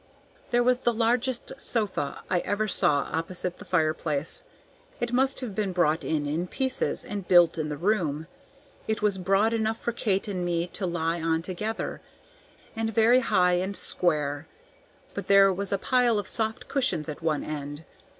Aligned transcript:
There 0.49 0.63
was 0.63 0.79
the 0.79 0.95
largest 0.95 1.51
sofa 1.59 2.23
I 2.27 2.39
ever 2.39 2.67
saw 2.67 3.07
opposite 3.11 3.59
the 3.59 3.65
fireplace; 3.65 4.43
it 4.99 5.13
must 5.13 5.41
have 5.41 5.53
been 5.53 5.73
brought 5.73 6.03
in 6.03 6.25
in 6.25 6.47
pieces, 6.47 7.05
and 7.05 7.27
built 7.27 7.55
in 7.59 7.69
the 7.69 7.77
room. 7.77 8.25
It 8.87 9.03
was 9.03 9.19
broad 9.19 9.53
enough 9.53 9.79
for 9.79 9.91
Kate 9.91 10.27
and 10.27 10.43
me 10.43 10.65
to 10.73 10.87
lie 10.87 11.21
on 11.21 11.43
together, 11.43 12.01
and 12.75 12.91
very 12.91 13.19
high 13.19 13.59
and 13.61 13.77
square; 13.77 14.47
but 15.13 15.27
there 15.27 15.53
was 15.53 15.71
a 15.71 15.77
pile 15.77 16.17
of 16.17 16.27
soft 16.27 16.67
cushions 16.67 17.07
at 17.07 17.21
one 17.21 17.43
end. 17.43 17.83